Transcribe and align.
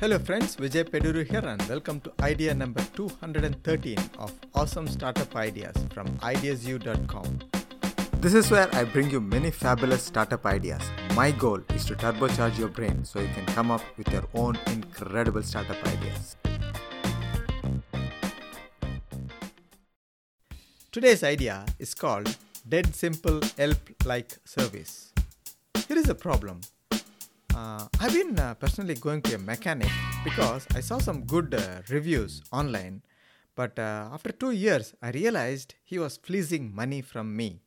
Hello 0.00 0.16
friends, 0.16 0.54
Vijay 0.54 0.84
Peduru 0.84 1.26
here 1.28 1.44
and 1.44 1.60
welcome 1.68 1.98
to 2.02 2.12
idea 2.22 2.54
number 2.54 2.80
213 2.94 3.98
of 4.20 4.32
Awesome 4.54 4.86
Startup 4.86 5.34
Ideas 5.34 5.74
from 5.92 6.06
ideasu.com. 6.18 7.40
This 8.20 8.32
is 8.32 8.48
where 8.48 8.72
I 8.76 8.84
bring 8.84 9.10
you 9.10 9.20
many 9.20 9.50
fabulous 9.50 10.04
startup 10.04 10.46
ideas. 10.46 10.80
My 11.16 11.32
goal 11.32 11.58
is 11.74 11.84
to 11.86 11.96
turbocharge 11.96 12.56
your 12.60 12.68
brain 12.68 13.04
so 13.04 13.18
you 13.18 13.26
can 13.34 13.44
come 13.46 13.72
up 13.72 13.82
with 13.96 14.12
your 14.12 14.22
own 14.34 14.56
incredible 14.68 15.42
startup 15.42 15.84
ideas. 15.84 16.36
Today's 20.92 21.24
idea 21.24 21.66
is 21.80 21.92
called 21.92 22.36
Dead 22.68 22.94
Simple 22.94 23.40
Yelp 23.58 23.90
Like 24.04 24.38
Service. 24.44 25.12
Here 25.88 25.98
is 25.98 26.08
a 26.08 26.14
problem 26.14 26.60
uh, 27.58 27.88
I've 28.00 28.12
been 28.12 28.38
uh, 28.38 28.54
personally 28.54 28.94
going 28.94 29.20
to 29.22 29.34
a 29.34 29.38
mechanic 29.38 29.90
because 30.22 30.66
I 30.74 30.80
saw 30.80 30.98
some 30.98 31.24
good 31.24 31.54
uh, 31.54 31.82
reviews 31.88 32.42
online, 32.52 33.02
but 33.56 33.78
uh, 33.78 34.10
after 34.12 34.30
two 34.30 34.52
years, 34.52 34.94
I 35.02 35.10
realized 35.10 35.74
he 35.84 35.98
was 35.98 36.18
fleecing 36.18 36.74
money 36.74 37.00
from 37.02 37.36
me. 37.36 37.62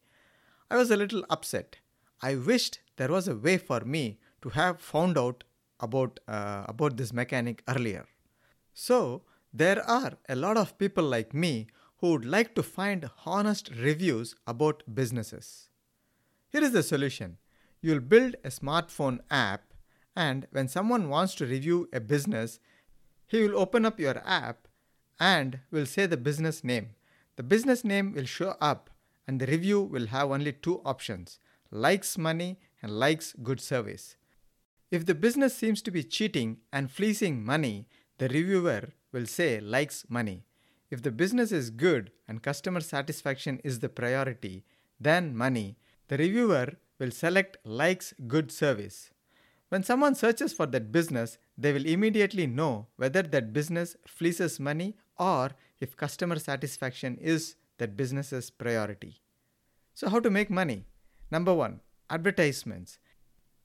I 0.70 0.78
was 0.78 0.92
a 0.92 0.98
little 0.98 1.26
upset. 1.30 1.78
I 2.22 2.36
wished 2.36 2.80
there 2.96 3.10
was 3.10 3.28
a 3.28 3.36
way 3.36 3.58
for 3.58 3.82
me 3.82 4.20
to 4.44 4.50
have 4.50 4.80
found 4.80 5.18
out 5.18 5.44
about 5.82 6.20
uh, 6.28 6.64
about 6.74 6.96
this 6.96 7.12
mechanic 7.12 7.64
earlier. 7.68 8.06
So 8.74 9.24
there 9.54 9.82
are 9.98 10.14
a 10.30 10.36
lot 10.36 10.58
of 10.58 10.78
people 10.78 11.04
like 11.04 11.34
me 11.34 11.68
who 11.98 12.12
would 12.12 12.26
like 12.26 12.56
to 12.56 12.64
find 12.64 13.10
honest 13.26 13.72
reviews 13.88 14.36
about 14.48 14.84
businesses. 15.02 15.70
Here 16.50 16.64
is 16.64 16.72
the 16.72 16.84
solution. 16.84 17.38
You'll 17.82 18.08
build 18.14 18.36
a 18.46 18.50
smartphone 18.50 19.20
app 19.30 19.71
and 20.16 20.48
when 20.52 20.68
someone 20.68 21.10
wants 21.10 21.36
to 21.36 21.46
review 21.46 21.90
a 21.94 22.00
business, 22.00 22.60
he 23.28 23.42
will 23.42 23.60
open 23.60 23.86
up 23.86 24.00
your 24.00 24.22
app 24.26 24.68
and 25.20 25.60
will 25.72 25.86
say 25.86 26.06
the 26.06 26.18
business 26.18 26.64
name. 26.64 26.90
The 27.38 27.44
business 27.44 27.84
name 27.84 28.14
will 28.14 28.26
show 28.26 28.56
up 28.60 28.90
and 29.28 29.40
the 29.40 29.46
review 29.46 29.82
will 29.82 30.08
have 30.08 30.32
only 30.32 30.52
two 30.52 30.82
options 30.84 31.40
likes 31.72 32.18
money 32.18 32.60
and 32.82 33.00
likes 33.00 33.34
good 33.42 33.62
service. 33.62 34.18
If 34.90 35.06
the 35.06 35.16
business 35.16 35.56
seems 35.56 35.82
to 35.84 35.92
be 35.92 36.04
cheating 36.04 36.58
and 36.74 36.92
fleecing 36.92 37.46
money, 37.46 37.88
the 38.18 38.28
reviewer 38.28 38.90
will 39.14 39.26
say 39.26 39.62
likes 39.62 40.06
money. 40.10 40.44
If 40.90 41.02
the 41.02 41.12
business 41.12 41.54
is 41.54 41.70
good 41.70 42.12
and 42.28 42.44
customer 42.44 42.82
satisfaction 42.82 43.62
is 43.64 43.80
the 43.80 43.88
priority, 43.88 44.66
then 45.00 45.36
money, 45.36 45.78
the 46.10 46.18
reviewer 46.18 46.74
will 47.00 47.12
select 47.12 47.58
likes 47.64 48.14
good 48.28 48.52
service. 48.52 49.12
When 49.72 49.84
someone 49.84 50.16
searches 50.16 50.52
for 50.52 50.66
that 50.66 50.92
business, 50.92 51.38
they 51.58 51.72
will 51.72 51.86
immediately 51.86 52.46
know 52.46 52.88
whether 52.98 53.22
that 53.22 53.54
business 53.54 53.96
fleeces 54.06 54.60
money 54.60 54.98
or 55.18 55.52
if 55.80 55.96
customer 55.96 56.40
satisfaction 56.40 57.18
is 57.22 57.56
that 57.78 57.96
business's 57.96 58.50
priority. 58.50 59.22
So, 59.94 60.10
how 60.10 60.20
to 60.20 60.30
make 60.30 60.50
money? 60.50 60.88
Number 61.32 61.54
one, 61.54 61.80
advertisements. 62.10 63.00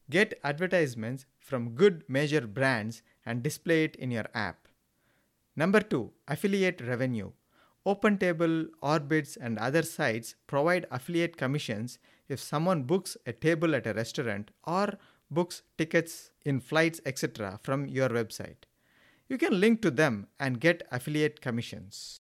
Get 0.08 0.38
advertisements 0.44 1.26
from 1.40 1.74
good 1.74 2.04
major 2.06 2.42
brands 2.46 3.02
and 3.24 3.42
display 3.42 3.82
it 3.82 3.96
in 3.96 4.12
your 4.12 4.26
app. 4.32 4.68
Number 5.56 5.80
two, 5.80 6.12
affiliate 6.28 6.80
revenue. 6.80 7.32
OpenTable, 7.84 8.68
Orbitz, 8.80 9.36
and 9.40 9.58
other 9.58 9.82
sites 9.82 10.36
provide 10.46 10.86
affiliate 10.92 11.36
commissions 11.36 11.98
if 12.28 12.38
someone 12.38 12.84
books 12.84 13.16
a 13.26 13.32
table 13.32 13.74
at 13.74 13.88
a 13.88 13.94
restaurant 13.94 14.52
or 14.64 14.98
books, 15.30 15.62
tickets 15.78 16.30
in 16.44 16.60
flights, 16.60 17.00
etc. 17.06 17.58
from 17.62 17.86
your 17.86 18.08
website. 18.08 18.64
You 19.28 19.38
can 19.38 19.58
link 19.58 19.82
to 19.82 19.90
them 19.90 20.28
and 20.38 20.60
get 20.60 20.86
affiliate 20.90 21.40
commissions. 21.40 22.20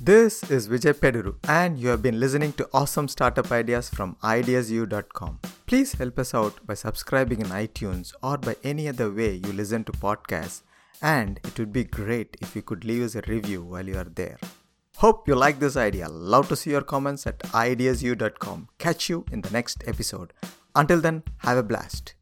This 0.00 0.48
is 0.50 0.68
Vijay 0.68 0.92
Peduru, 0.92 1.36
and 1.48 1.78
you 1.78 1.88
have 1.88 2.02
been 2.02 2.20
listening 2.20 2.52
to 2.54 2.68
awesome 2.72 3.08
startup 3.08 3.50
ideas 3.50 3.88
from 3.88 4.16
ideasu.com. 4.22 5.40
Please 5.66 5.94
help 5.94 6.18
us 6.18 6.34
out 6.34 6.64
by 6.66 6.74
subscribing 6.74 7.40
in 7.40 7.46
iTunes 7.46 8.12
or 8.22 8.36
by 8.36 8.56
any 8.62 8.88
other 8.88 9.10
way 9.10 9.34
you 9.34 9.52
listen 9.52 9.84
to 9.84 9.92
podcasts, 9.92 10.62
and 11.00 11.40
it 11.44 11.58
would 11.58 11.72
be 11.72 11.84
great 11.84 12.36
if 12.40 12.54
you 12.54 12.62
could 12.62 12.84
leave 12.84 13.02
us 13.02 13.14
a 13.14 13.22
review 13.26 13.62
while 13.64 13.86
you 13.86 13.96
are 13.96 14.04
there. 14.04 14.38
Hope 14.98 15.28
you 15.28 15.34
like 15.34 15.58
this 15.58 15.76
idea. 15.76 16.08
Love 16.08 16.48
to 16.48 16.56
see 16.56 16.70
your 16.70 16.80
comments 16.80 17.26
at 17.26 17.38
ideasu.com. 17.40 18.68
Catch 18.78 19.10
you 19.10 19.26
in 19.30 19.42
the 19.42 19.50
next 19.50 19.84
episode. 19.86 20.32
Until 20.74 21.02
then, 21.02 21.22
have 21.38 21.58
a 21.58 21.62
blast. 21.62 22.14